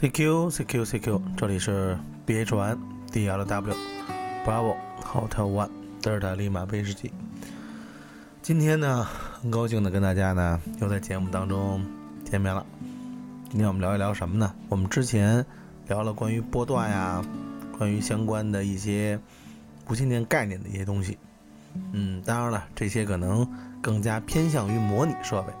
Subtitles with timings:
[0.00, 1.94] CQ CQ CQ，这里是
[2.26, 2.78] BH One
[3.12, 3.76] DLW
[4.46, 5.68] Bravo Hotel One
[6.00, 7.12] 德尔塔利马威士忌。
[8.40, 11.84] 今天呢，很高兴的跟大家呢又在节目当中
[12.24, 12.64] 见面了。
[13.50, 14.54] 今天我们聊一聊什么呢？
[14.70, 15.44] 我们之前
[15.86, 17.22] 聊了关于波段呀，
[17.76, 19.20] 关于相关的一些
[19.90, 21.18] 无线电概念的一些东西。
[21.92, 23.46] 嗯，当然了，这些可能
[23.82, 25.52] 更加偏向于模拟设备。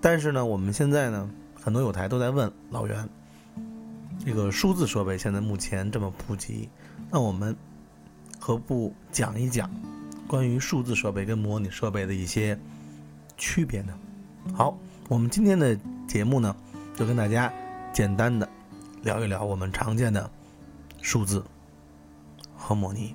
[0.00, 1.30] 但是呢，我们现在呢。
[1.66, 3.08] 很多有台都在问老袁，
[4.24, 6.68] 这个数字设备现在目前这么普及，
[7.10, 7.56] 那我们
[8.38, 9.68] 何不讲一讲
[10.28, 12.56] 关于数字设备跟模拟设备的一些
[13.36, 13.92] 区别呢？
[14.54, 14.78] 好，
[15.08, 16.54] 我们今天的节目呢，
[16.94, 17.52] 就跟大家
[17.92, 18.48] 简单的
[19.02, 20.30] 聊一聊我们常见的
[21.02, 21.44] 数字
[22.56, 23.12] 和模拟。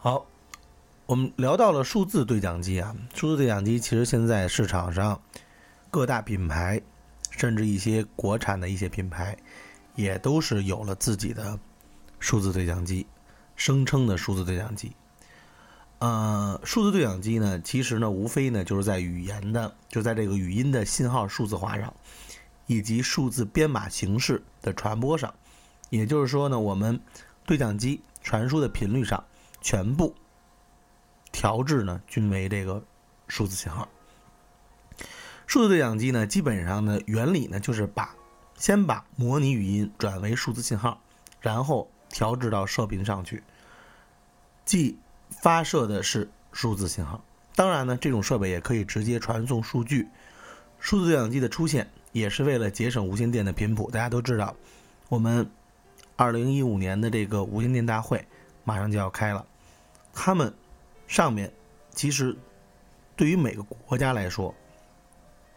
[0.00, 0.26] 好，
[1.06, 5.20] 我们聊到了数字对讲机啊，数字对讲机其实现在市场上
[5.90, 6.80] 各大品牌，
[7.32, 9.36] 甚至一些国产的一些品牌，
[9.96, 11.58] 也都是有了自己的
[12.20, 13.08] 数字对讲机，
[13.56, 14.92] 声称的数字对讲机。
[15.98, 21.92] 呃，数字对讲机呢，其实呢，无非呢就是在语言的，就在这个语音的信号数字化上，
[22.66, 25.34] 以及数字编码形式的传播上，
[25.90, 27.00] 也就是说呢，我们
[27.44, 29.24] 对讲机传输的频率上。
[29.60, 30.14] 全部
[31.32, 32.82] 调制呢，均为这个
[33.26, 33.88] 数字信号。
[35.46, 38.14] 数字对讲机呢，基本上的，原理呢，就是把
[38.56, 41.00] 先把模拟语音转为数字信号，
[41.40, 43.42] 然后调制到射频上去，
[44.64, 44.98] 即
[45.30, 47.24] 发射的是数字信号。
[47.54, 50.08] 当然呢，这种设备也可以直接传送数据。
[50.80, 53.90] 数字对讲机的出现，也是为了节省无线电的频谱。
[53.90, 54.54] 大家都知道，
[55.08, 55.50] 我们
[56.16, 58.26] 二零一五年的这个无线电大会。
[58.68, 59.46] 马上就要开了，
[60.12, 60.52] 他们
[61.06, 61.50] 上面
[61.94, 62.36] 其实
[63.16, 64.54] 对于每个国家来说，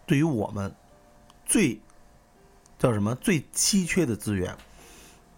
[0.06, 0.74] 对于我们
[1.46, 1.78] 最
[2.80, 4.56] 叫什么最稀缺的资源，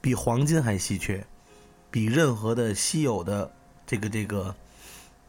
[0.02, 1.26] 比黄金还稀缺，
[1.90, 3.52] 比任何的稀有的
[3.88, 4.56] 这个这个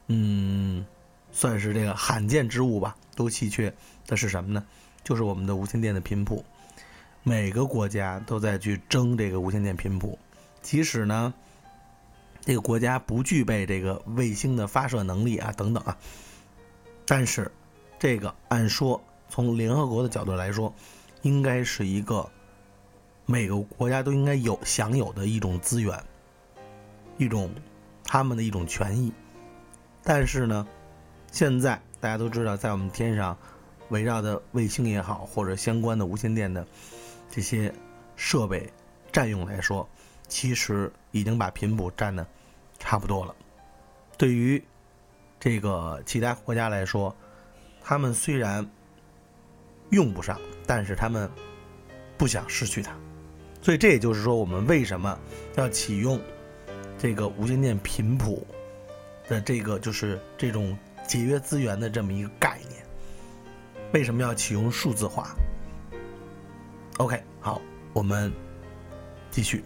[0.09, 0.85] 嗯，
[1.33, 3.75] 算是这个罕见之物吧，都稀缺
[4.07, 4.63] 的是什么呢？
[5.03, 6.45] 就是我们的无线电的频谱。
[7.23, 10.19] 每个国家都在去争这个无线电频谱，
[10.61, 11.33] 即使呢。
[12.45, 15.97] 这个国家不具备这个卫星的发射能力啊，等等啊。
[17.07, 17.51] 但是，
[17.99, 20.75] 这个按说从联合国的角度来说，
[21.23, 22.31] 应该是一个
[23.25, 25.99] 每个国家都应该有享有的一种资源，
[27.17, 27.51] 一种
[28.05, 29.11] 他们的一种权益。
[30.03, 30.67] 但是呢，
[31.33, 33.35] 现在大家都知道，在我们天上
[33.89, 36.67] 围绕的卫星也好，或者相关的无线电的
[37.31, 37.73] 这些
[38.17, 38.71] 设备
[39.11, 39.89] 占用来说。
[40.29, 42.27] 其实已经把频谱占的
[42.79, 43.35] 差不多了。
[44.17, 44.63] 对于
[45.39, 47.15] 这个其他国家来说，
[47.83, 48.69] 他们虽然
[49.91, 51.31] 用不上，但是他们
[52.17, 52.95] 不想失去它。
[53.61, 55.19] 所以这也就是说，我们为什么
[55.57, 56.21] 要启用
[56.99, 58.47] 这个无线电频谱
[59.29, 60.77] 的这个就是这种
[61.07, 62.83] 节约资源的这么一个概念？
[63.93, 65.35] 为什么要启用数字化
[66.99, 67.61] ？OK，好，
[67.93, 68.33] 我们
[69.31, 69.65] 继续。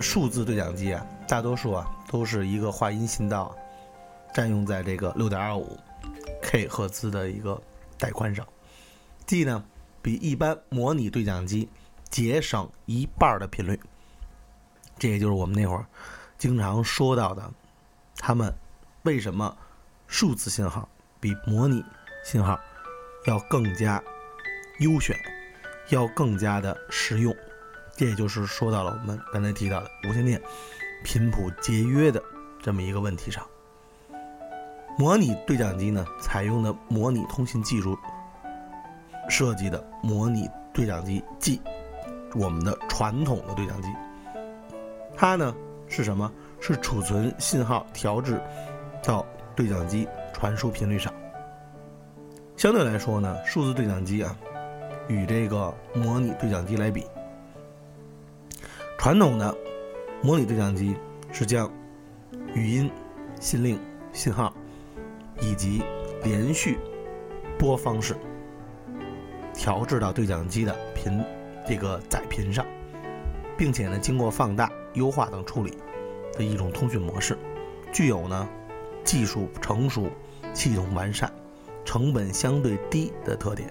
[0.00, 3.56] 数字对讲机啊，大多数啊都是一个话音信道，
[4.34, 5.78] 占用在这个六点二五
[6.42, 7.60] K 赫兹的一个
[7.98, 8.46] 带宽上，
[9.26, 9.64] 即呢
[10.02, 11.68] 比一般模拟对讲机
[12.10, 13.78] 节省一半的频率。
[14.98, 15.84] 这也就是我们那会儿
[16.38, 17.50] 经常说到的，
[18.16, 18.52] 他们
[19.02, 19.56] 为什么
[20.06, 20.88] 数字信号
[21.20, 21.84] 比模拟
[22.24, 22.58] 信号
[23.26, 24.02] 要更加
[24.80, 25.16] 优选。
[25.90, 27.36] 要更加的实用，
[27.96, 30.40] 这也就是说到了我们刚才提到的无线电
[31.04, 32.22] 频谱节约的
[32.62, 33.44] 这么一个问题上。
[34.98, 37.98] 模拟对讲机呢，采用的模拟通信技术
[39.28, 41.60] 设计的模拟对讲机，即
[42.34, 43.88] 我们的传统的对讲机，
[45.16, 45.54] 它呢
[45.88, 46.30] 是什么？
[46.60, 48.40] 是储存信号调制
[49.02, 51.12] 到对讲机传输频率上。
[52.56, 54.36] 相对来说呢，数字对讲机啊。
[55.06, 57.04] 与这个模拟对讲机来比，
[59.04, 59.54] 传统的
[60.22, 60.96] 模拟对讲机
[61.30, 61.70] 是将
[62.54, 62.90] 语音、
[63.38, 63.78] 信令、
[64.14, 64.50] 信号
[65.42, 65.82] 以及
[66.22, 66.78] 连续
[67.58, 68.16] 播方式
[69.52, 71.22] 调制到对讲机的频
[71.68, 72.64] 这个载频上，
[73.58, 75.76] 并且呢，经过放大、优化等处理
[76.32, 77.36] 的一种通讯模式，
[77.92, 78.48] 具有呢
[79.04, 80.08] 技术成熟、
[80.54, 81.30] 系统完善、
[81.84, 83.70] 成本相对低的特点。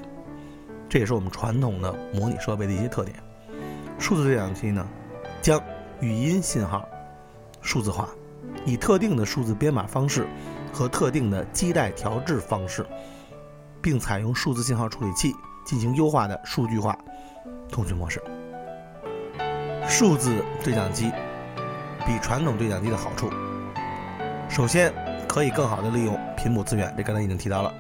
[0.88, 3.18] 这也是我们传统的模拟设备的一些特点。
[3.98, 4.88] 数字对讲机呢，
[5.44, 5.62] 将
[6.00, 6.88] 语音信号
[7.60, 8.08] 数字化，
[8.66, 10.26] 以特定的数字编码方式
[10.72, 12.86] 和特定的基带调制方式，
[13.82, 15.36] 并采用数字信号处理器
[15.66, 16.98] 进行优化的数据化
[17.70, 18.24] 通讯模式。
[19.86, 21.12] 数字对讲机
[22.08, 23.30] 比传统对讲机的好处，
[24.48, 24.94] 首先
[25.28, 27.74] 可以更好的利用频谱资源，这刚才已经提到了，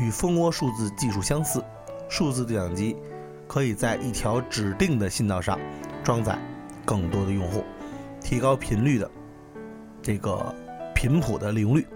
[0.00, 1.62] 与蜂窝数字技术相似，
[2.08, 2.96] 数字对讲机。
[3.46, 5.58] 可以在一条指定的信道上
[6.04, 6.38] 装载
[6.88, 7.62] 更多的用户，
[8.18, 9.10] 提高频率的
[10.00, 10.54] 这个
[10.94, 11.86] 频谱的利用率。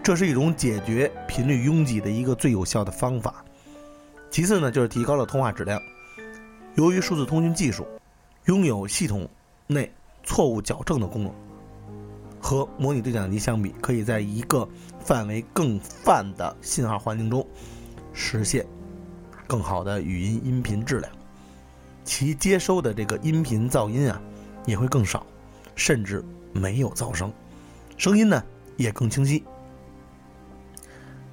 [0.00, 3.44] 这是一种解决频率拥挤的一个最有效的方法。
[4.30, 5.82] 其次呢，就是提高了通话质量。
[6.76, 7.84] 由于数字通讯技术
[8.44, 9.28] 拥有系统
[9.66, 11.32] 内错误矫正的功能，
[12.40, 14.68] 和模拟对讲机相比，可以在一个
[15.00, 17.44] 范围更泛的信号环境中
[18.12, 18.64] 实现。
[19.48, 21.12] 更好的语音音频质量，
[22.10, 24.20] 其接收的这个音频噪音啊
[24.66, 25.24] 也会更少，
[25.76, 27.32] 甚至没有噪声，
[27.96, 28.42] 声音呢
[28.76, 29.44] 也更清晰。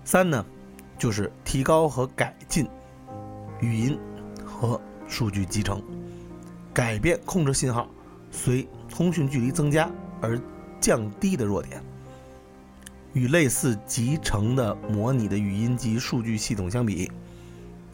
[0.05, 0.45] 三呢，
[0.99, 2.69] 就是提高和改进
[3.59, 3.97] 语音
[4.45, 5.81] 和数据集成，
[6.71, 7.89] 改变控制信号
[8.29, 9.89] 随通讯距离增加
[10.21, 10.39] 而
[10.79, 11.81] 降低的弱点。
[13.13, 17.11] 与类似集成的模拟的语音及数据系统相比。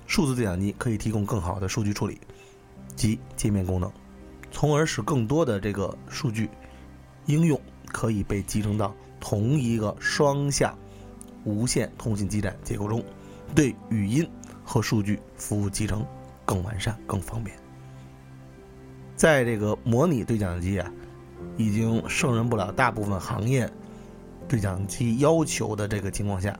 [0.05, 2.19] 数字对讲机可以提供更好的数据处理
[2.95, 3.91] 及界面功能，
[4.51, 6.49] 从而使更多的这个数据
[7.25, 10.77] 应用可以被集成到同一个双向
[11.43, 13.03] 无线通信基站结构中，
[13.55, 14.29] 对语音
[14.63, 16.05] 和数据服务集成
[16.45, 17.55] 更完善、更方便。
[19.15, 20.91] 在这个模拟对讲机啊，
[21.57, 23.69] 已经胜任不了大部分行业
[24.47, 26.57] 对讲机要求的这个情况下，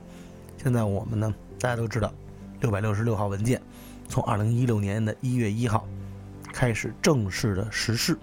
[0.62, 2.12] 现在我们呢，大家都知道。
[2.60, 3.60] 六百六十六号文件
[4.08, 5.86] 从二零一六年的一月一号
[6.54, 8.16] 开始正式的实施。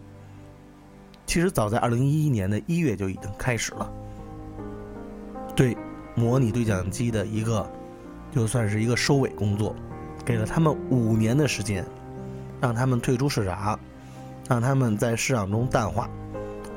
[1.26, 3.92] 其实早在二零一一年的一月就已经开始了，
[5.54, 5.76] 对
[6.16, 7.70] 模拟对讲机的一个
[8.32, 9.76] 就算是一个收尾工作，
[10.24, 11.86] 给了他们五年的时间，
[12.62, 13.78] 让他们退出市场，
[14.50, 16.10] 让他们在市场中淡化。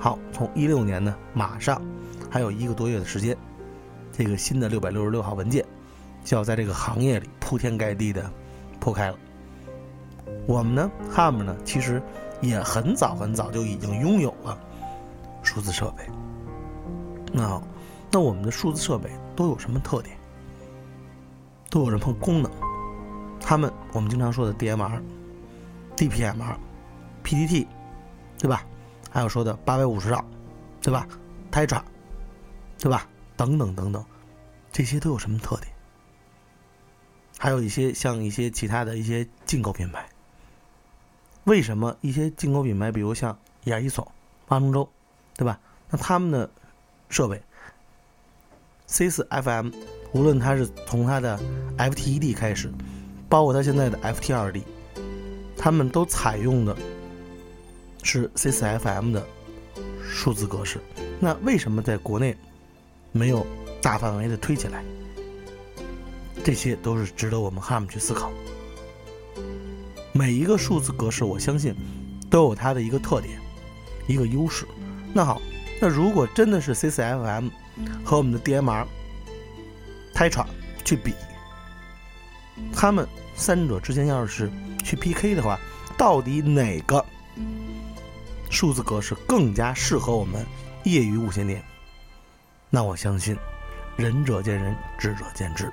[0.01, 1.81] 好，从一六年呢，马上
[2.29, 3.37] 还有一个多月的时间，
[4.11, 5.65] 这个新的六百六十六号文件。
[6.25, 8.31] 就要在这个行业里铺天盖地的
[8.81, 9.19] 铺开了。
[10.47, 12.03] 我们呢，HAM 呢，其实
[12.41, 14.59] 也很早很早就已经拥有了
[15.43, 16.05] 数字设备。
[17.33, 17.63] 那好
[18.11, 20.17] 那我们的数字设备都有什么特点？
[21.71, 22.51] 都有什么功能？
[23.41, 25.03] 他们我们经常说的 DMR、
[25.97, 26.57] DPMR、
[27.25, 27.67] PDT，
[28.39, 28.65] 对吧？
[29.11, 30.25] 还有说的八百五十兆，
[30.81, 31.07] 对吧
[31.51, 31.83] ？TETRA，
[32.79, 33.09] 对吧？
[33.37, 34.05] 等等等等，
[34.71, 35.69] 这些都有什么特点？
[37.37, 40.09] 还有一些像一些其他的一些进口品牌，
[41.45, 44.11] 为什么一些进口品牌，比如像亚一索、
[44.47, 44.89] 八龙洲，
[45.37, 45.59] 对吧？
[45.91, 46.49] 那他们的
[47.09, 47.41] 设备
[48.87, 49.71] C 四 FM，
[50.13, 51.39] 无论它是从它的
[51.77, 52.73] FTED 开始，
[53.29, 54.63] 包括它现在的 FT2D，
[55.57, 56.77] 他们都采用的
[58.03, 59.27] 是 C 四 FM 的
[60.03, 60.81] 数字格式。
[61.21, 62.37] 那为什么在国内
[63.13, 63.47] 没有
[63.83, 64.83] 大范围的推起来？
[66.43, 68.31] 这些都是值得我们 HAM 去思考。
[70.17, 71.75] 每一个数字格式，我相信
[72.31, 73.37] 都有它的一个特点，
[74.07, 74.65] 一个优势。
[75.13, 75.43] 那好，
[75.81, 77.51] 那如果真的是 CCFM
[78.05, 78.87] 和我们的 DMR、
[80.15, 80.47] Tetra
[80.85, 81.13] 去比，
[82.73, 83.05] 他们
[83.35, 84.49] 三者之间要是
[84.85, 85.59] 去 PK 的话，
[85.99, 87.05] 到底哪个
[88.51, 90.47] 数字格式更加适合我们
[90.85, 91.61] 业余无线电？
[92.71, 93.37] 那我相信，
[93.97, 95.73] 仁者见仁，智者见智。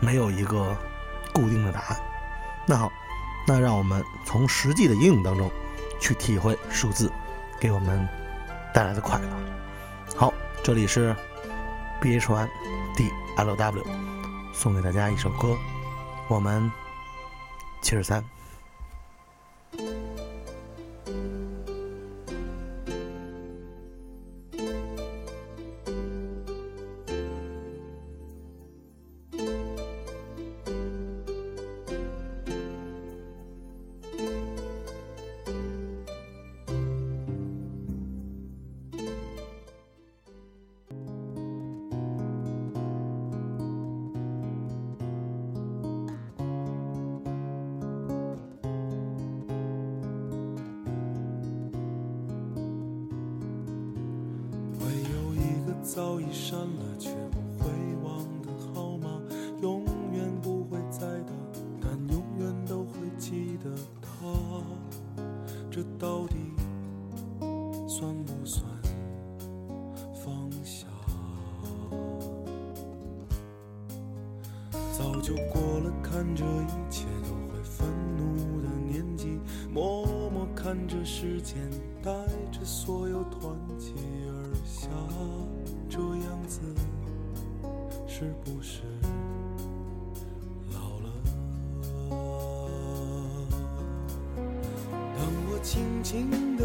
[0.00, 0.76] 没有一个
[1.32, 2.07] 固定的答案。
[2.70, 2.92] 那好，
[3.46, 5.50] 那让我们从实际的应用当中
[5.98, 7.10] 去体会数字
[7.58, 8.06] 给我们
[8.74, 9.26] 带来的快乐。
[10.14, 11.16] 好，这里是
[11.98, 12.46] B H One
[12.94, 13.86] D L W，
[14.52, 15.56] 送给大家一首歌，
[16.28, 16.70] 我们
[17.80, 18.22] 七十三。
[55.88, 57.70] 早已删了却不会
[58.04, 59.08] 忘的号码，
[59.62, 61.32] 永远不会再打，
[61.80, 64.18] 但永远都会记得他。
[65.70, 66.36] 这到底
[67.88, 68.62] 算不算
[70.12, 70.86] 放下？
[74.92, 79.40] 早就过了看着一切都会愤怒的年纪，
[79.72, 81.56] 默默看着时间
[82.02, 82.12] 带
[82.52, 83.94] 着所有团结
[84.26, 84.88] 而下，
[85.88, 86.60] 这样子
[88.06, 88.82] 是不是
[90.72, 91.08] 老了？
[95.16, 96.64] 当我轻轻地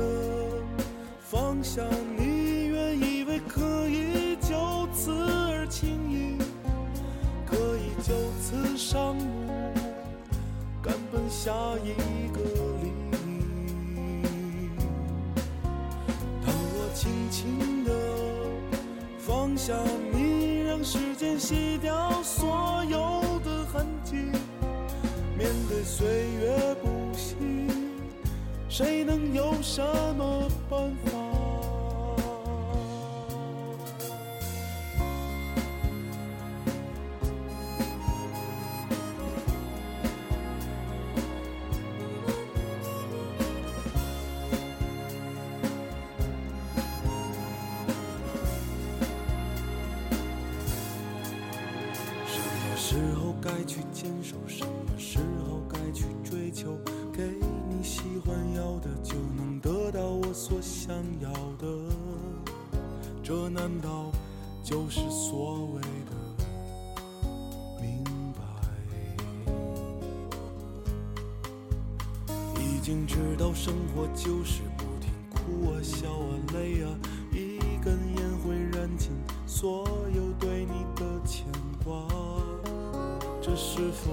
[1.22, 1.82] 放下
[2.18, 6.38] 你，原以为可以就此而轻易。
[7.46, 9.24] 可以就此上路，
[10.82, 11.52] 赶奔下
[11.84, 12.28] 一
[21.46, 24.16] 洗掉所有的痕迹，
[25.38, 26.08] 面对岁
[26.40, 27.36] 月不息，
[28.70, 29.84] 谁能有什
[30.16, 31.03] 么办法？
[54.04, 54.36] 该去坚守？
[54.48, 56.78] 什么时候该去追求？
[57.14, 57.24] 给
[57.70, 61.68] 你喜欢要的，就能得到我所想要的。
[63.24, 64.12] 这难道
[64.64, 66.12] 就是所谓的
[67.82, 68.42] 明白？
[72.60, 76.90] 已经知道生活就是不停哭啊、笑啊、累啊，
[77.32, 79.12] 一根烟会燃尽
[79.48, 81.13] 所有对你的。
[83.56, 84.12] 是否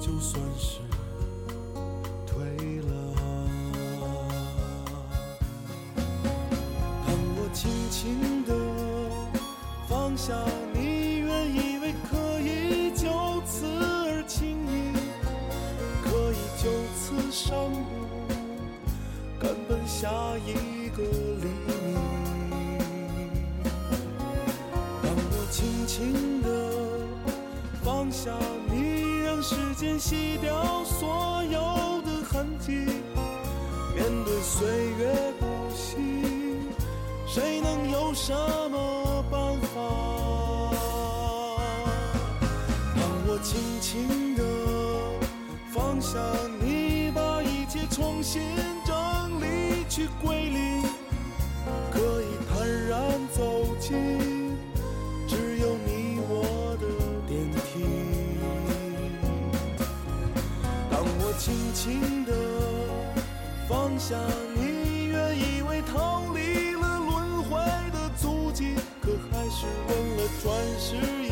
[0.00, 0.80] 就算是
[2.26, 2.92] 退了？
[7.06, 8.52] 当我轻轻地
[9.88, 10.34] 放下
[10.74, 13.08] 你，原以为可以就
[13.46, 14.92] 此而轻易，
[16.04, 17.76] 可以就此上路，
[19.40, 20.10] 赶奔下
[20.46, 21.48] 一个黎
[21.86, 21.96] 明。
[25.02, 26.67] 当我轻轻地
[28.08, 28.30] 放下
[28.70, 32.72] 你，让时间洗掉所有的痕迹，
[33.94, 34.66] 面对岁
[34.98, 35.98] 月不息，
[37.26, 38.32] 谁能有什
[38.70, 39.82] 么办法？
[42.96, 44.42] 当我轻轻地
[45.70, 46.18] 放下
[46.62, 48.40] 你，把一切重新
[48.86, 50.47] 整理去归
[64.08, 64.18] 想
[64.54, 67.58] 你，原以为逃离了轮回
[67.92, 70.50] 的足迹，可还是问了转
[70.80, 71.27] 世。